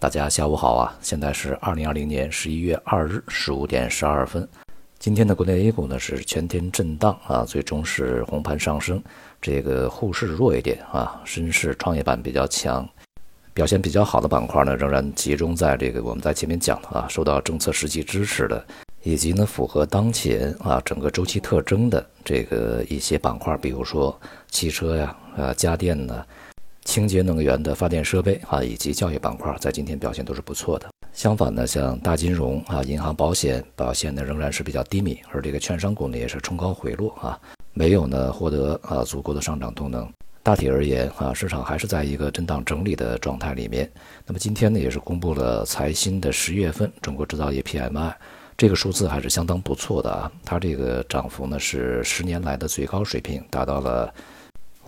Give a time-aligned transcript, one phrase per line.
[0.00, 0.96] 大家下午好啊！
[1.00, 4.48] 现在是二零二零年十一月二日十五点十二分。
[4.96, 9.02] 今天的国内 A 股呢是全天震荡啊，最终是红盘上升。
[9.42, 12.88] 这个沪市弱一点啊，深市创业板比较强，
[13.52, 18.64] 表现比较好的板块呢仍然集中在这个我们在前面讲的啊，受到政策实际支持的，
[19.02, 24.16] 以及呢符合当前啊整个周期特征的这个一些板块，比如说
[24.48, 26.24] 汽车呀、呃家电呢。
[26.88, 30.88] 清洁能源的发电设备啊，以及教育板块，在今天表现都是不错的。
[31.12, 37.38] 相反呢，像大金融啊、银行、保险表现呢仍然是比较低迷，而这个券商股呢也是冲高回落啊，
[37.74, 40.10] 没有呢获得啊足够的上涨动能。
[40.42, 43.88] 大体而言啊，市场还是在一个震荡整理的状态里面。
[44.24, 48.14] 那么今天呢，也是公布了财新的十月份中国制造业 PMI，
[48.56, 54.10] 这个数字还是相当不错的啊，它这个涨幅呢是十年来的最高水平，达到了。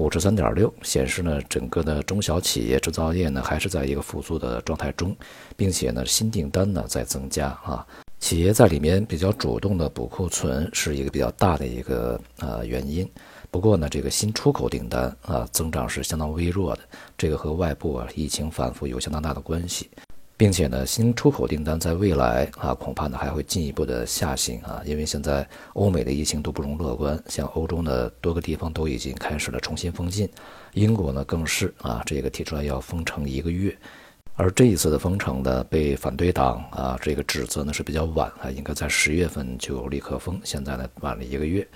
[0.00, 5.14] 五十三点六显示呢，整个的中小企业制造业呢还是在一个复苏的状态中，
[5.58, 7.86] 并且呢新订单呢在增加啊，
[8.18, 13.06] 企业在里面比较主动的补库存是一个比较大的一个呃原因。
[13.50, 16.82] 不过呢，这个新出口订单啊增长是相当微弱的，
[17.18, 19.90] 这个和外部啊疫情反复有相当大的关系。
[20.40, 30.26] 并且呢，新出口订单在未来啊，恐怕呢还会进一步的下行啊，因为现在欧美的疫情都不容乐观，像欧洲呢多个地方都已经开始了重新封禁，
[30.72, 33.76] 英国呢更是啊这个提出来要封城一个月，
[34.34, 41.68] 而这一次的封城呢被反对党啊这个指责呢是比较晚啊，应该在十月份就立刻封，现在呢晚了一个月。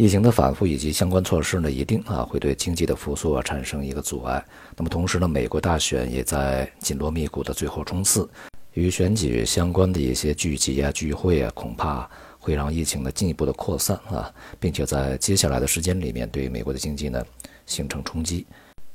[0.00, 4.42] 疫情的反复以及相关措施呢，一定啊会对经济的复苏啊产生一个阻碍。
[4.74, 8.26] 那么同时呢，美国大选也在紧锣密鼓的最后冲刺，
[8.72, 17.22] 与选举相关的一些聚集啊、聚会啊，恐怕会让疫情呢进一步的扩散啊，并且在接下来的时间里面对美国的经济呢
[17.66, 18.46] 形成冲击，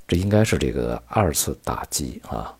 [0.07, 2.51] 这应该是这个二次打击啊。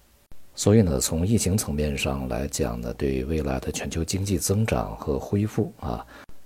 [0.54, 6.06] 所以呢，从疫情层面上来讲呢，对于未来的全球经济增长和恢复啊。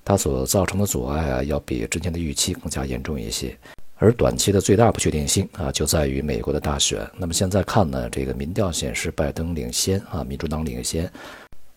[0.09, 3.55] 它所造成的阻碍啊，要比之前的预期更加严重一些。
[3.97, 7.07] 而短期的最大不确定性啊，就在于美国的大选。
[7.15, 11.07] 那么现在看呢，这个民调显示拜登领先啊，民主党领先，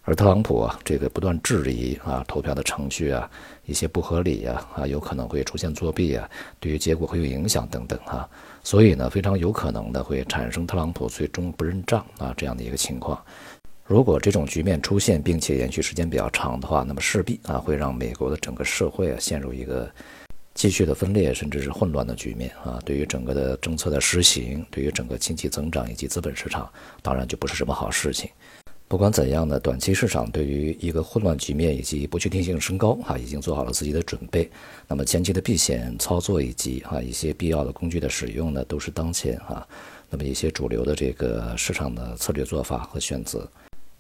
[0.04, 3.31] 而特朗普啊，这个不断质疑啊，投票的程序啊，
[3.66, 6.26] 一些不合理啊，啊，有可能会出现作弊啊，
[6.59, 8.26] 对于结果会有影响等等啊。
[8.62, 13.22] 所以呢，非常有可能的会产生特朗普最终不认账啊这样的一个情况。
[13.84, 19.91] 如果这种局面出现，并且延续时间比较长的话，那么势必啊会让美国的整个社会啊陷入一个
[20.54, 22.81] 继续的分裂，甚至是混乱的局面啊。
[22.84, 26.70] 对于整个的政策的实行，对于整个经济增长以及资本市场，
[27.03, 28.31] 当然就不是什么好事情。
[28.87, 34.49] 不管怎样呢，短期市场对于一个混乱局面以及不确定性升高啊，已经做好了自己的准备。
[34.87, 39.66] 那么前期的避险操作以及啊一些必要的工具的使用呢，都是当前啊
[40.09, 43.50] 那么一些主流的这个市场的策略做法和选择。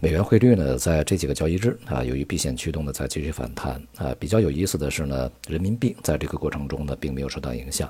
[0.02, 4.12] 美元汇率呢，在这几个交易日啊，由于避险驱动的在继续反弹啊。
[4.18, 7.88] 比较有意思的是呢，人民币在这个过程中呢，并没有受到影响，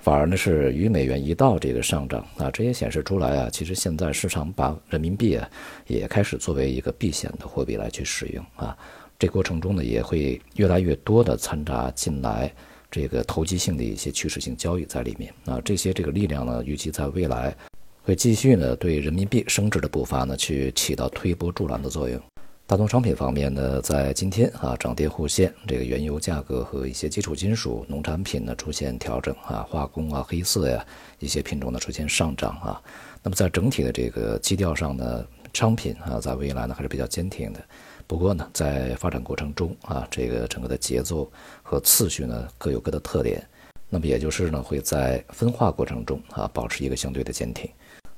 [0.00, 2.50] 反而呢是与美元一道这个上涨啊。
[2.50, 5.48] 这也显示出来啊，其实现在市场把人民币啊，
[5.86, 8.76] 也开始作为一个避险的货币来去使用啊。
[9.16, 12.52] 这过程中呢，也会越来越多的掺杂进来
[12.90, 15.60] 这个投机性的一些趋势性交易在里面啊。
[15.64, 17.54] 这些这个力量呢，预计在未来。
[18.04, 22.20] 会继续呢，对人民币升值的步伐呢，去起到推波助澜的作用。
[22.66, 30.84] 大宗商品方面呢，在今天啊，涨跌互现，这个原油价格和一些基础金属、农产品呢出现调整啊，化工啊、黑色呀
[31.20, 32.82] 一些品种呢出现上涨啊。
[33.22, 35.24] 那么在整体的这个基调上呢，
[35.54, 37.60] 商品啊，在未来呢还是比较坚挺的。
[38.08, 41.30] 不过呢，在发展过程中啊，这个整个的节奏
[41.62, 43.40] 和次序呢各有各的特点。
[43.94, 47.70] 那么也就是呢，会在分化过程中啊，保持一个相对的坚挺。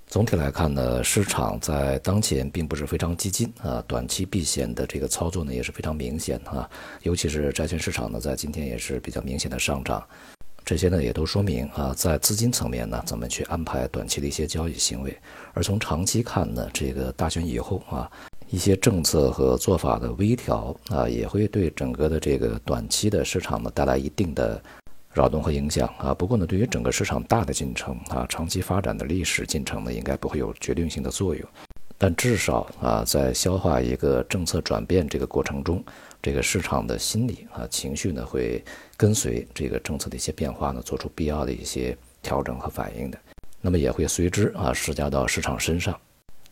[0.06, 6.70] 总体来看呢，市场在当前并不是非常激进啊，短期避险的这个操作呢也是非常明显啊，
[7.02, 10.06] 尤其是债券市场呢，在今天也是比较明显的上涨，
[10.64, 15.18] 这些呢也都说明啊，在资金层面呢，怎么去安排短期的一些交易行为，
[15.54, 18.08] 而从长期看呢，这个大选以后啊，
[18.48, 24.62] 一些政策和做法的微调啊，也会对整个的这个短期的市场呢带来一定的。
[25.14, 31.48] 扰动和影响啊，不过呢，对于整个市场大的进程啊，长期发展的历史进程呢，应该不会有决定性的作用。
[31.96, 35.82] 但至少啊，在消化一个政策转变这个过程中，
[36.20, 38.62] 这个市场的心理啊情绪呢，会
[38.96, 43.18] 跟随这个政策的一些变化呢，做出必要的一些调整和反应的。
[43.60, 45.96] 那么也会随之啊施加到市场身上。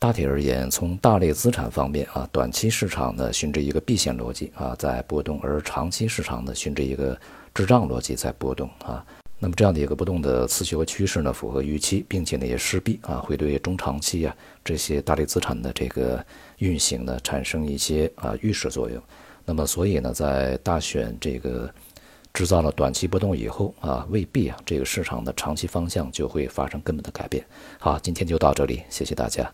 [0.02, 7.16] 大体而言，从大类资产方面啊，短期市场呢循着一个避险逻辑啊在波动，而长期市场呢循着一个。
[7.54, 9.04] 滞胀逻辑在波动啊，
[9.38, 14.34] 那么这样的一个波动的次序和趋势呢，符合预期，并且呢也势必啊会对中长期啊
[14.64, 16.24] 这些大类资产的这个
[16.58, 19.00] 运行呢产生一些啊预示作用。
[19.44, 21.70] 那么所以呢，在大选这个
[22.32, 27.44] 制造了短期波动以后啊，未必啊这个市场的长期方向就会发生根本的改变。
[27.78, 29.52] 好，今天就到这里，谢谢大家。